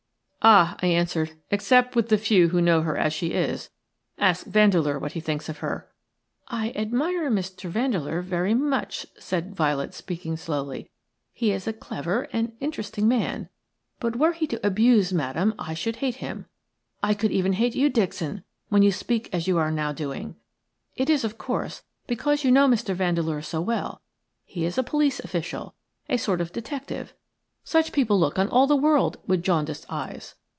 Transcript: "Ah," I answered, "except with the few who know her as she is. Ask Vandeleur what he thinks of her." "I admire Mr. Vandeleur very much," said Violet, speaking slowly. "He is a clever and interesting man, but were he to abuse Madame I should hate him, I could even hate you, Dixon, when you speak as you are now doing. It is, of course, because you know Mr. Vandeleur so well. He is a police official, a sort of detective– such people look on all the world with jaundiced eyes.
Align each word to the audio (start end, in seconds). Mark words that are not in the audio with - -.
"Ah," 0.43 0.75
I 0.81 0.87
answered, 0.87 1.33
"except 1.51 1.95
with 1.95 2.09
the 2.09 2.17
few 2.17 2.49
who 2.49 2.61
know 2.61 2.81
her 2.81 2.97
as 2.97 3.13
she 3.13 3.27
is. 3.27 3.69
Ask 4.17 4.47
Vandeleur 4.47 4.97
what 4.97 5.11
he 5.11 5.19
thinks 5.19 5.47
of 5.49 5.59
her." 5.59 5.87
"I 6.47 6.71
admire 6.71 7.29
Mr. 7.29 7.69
Vandeleur 7.69 8.21
very 8.23 8.55
much," 8.55 9.05
said 9.19 9.55
Violet, 9.55 9.93
speaking 9.93 10.35
slowly. 10.37 10.89
"He 11.31 11.51
is 11.51 11.67
a 11.67 11.73
clever 11.73 12.27
and 12.33 12.53
interesting 12.59 13.07
man, 13.07 13.49
but 13.99 14.15
were 14.15 14.31
he 14.33 14.47
to 14.47 14.65
abuse 14.65 15.13
Madame 15.13 15.53
I 15.59 15.75
should 15.75 15.97
hate 15.97 16.15
him, 16.15 16.47
I 17.03 17.13
could 17.13 17.31
even 17.31 17.53
hate 17.53 17.75
you, 17.75 17.91
Dixon, 17.91 18.43
when 18.69 18.81
you 18.81 18.91
speak 18.91 19.29
as 19.31 19.47
you 19.47 19.59
are 19.59 19.69
now 19.69 19.91
doing. 19.91 20.37
It 20.95 21.07
is, 21.07 21.23
of 21.23 21.37
course, 21.37 21.83
because 22.07 22.43
you 22.43 22.49
know 22.51 22.67
Mr. 22.67 22.95
Vandeleur 22.95 23.43
so 23.43 23.61
well. 23.61 24.01
He 24.43 24.65
is 24.65 24.79
a 24.79 24.83
police 24.83 25.19
official, 25.19 25.75
a 26.09 26.17
sort 26.17 26.41
of 26.41 26.51
detective– 26.51 27.13
such 27.63 27.91
people 27.91 28.19
look 28.19 28.39
on 28.39 28.49
all 28.49 28.65
the 28.65 28.75
world 28.75 29.17
with 29.27 29.43
jaundiced 29.43 29.85
eyes. 29.87 30.33